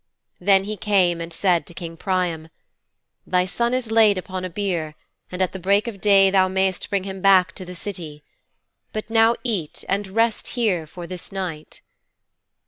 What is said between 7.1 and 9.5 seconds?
back to the City. But now